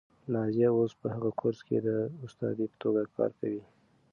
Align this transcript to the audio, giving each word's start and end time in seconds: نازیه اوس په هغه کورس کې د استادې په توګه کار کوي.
نازیه 0.33 0.69
اوس 0.77 0.91
په 1.01 1.07
هغه 1.15 1.31
کورس 1.39 1.59
کې 1.67 1.77
د 1.87 1.89
استادې 2.25 2.65
په 2.71 2.77
توګه 2.83 3.01
کار 3.15 3.31
کوي. 3.39 3.63